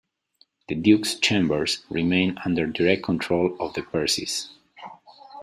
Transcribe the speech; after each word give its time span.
The 0.67 0.73
Duke's 0.73 1.13
Chambers 1.13 1.85
remained 1.91 2.39
under 2.43 2.65
direct 2.65 3.03
control 3.03 3.55
of 3.59 3.75
the 3.75 3.83
Percys. 3.83 4.49